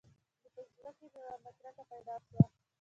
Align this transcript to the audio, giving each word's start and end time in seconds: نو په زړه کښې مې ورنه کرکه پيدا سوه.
نو 0.43 0.49
په 0.53 0.61
زړه 0.79 0.91
کښې 0.97 1.07
مې 1.15 1.21
ورنه 1.27 1.51
کرکه 1.59 1.83
پيدا 1.91 2.15
سوه. 2.25 2.43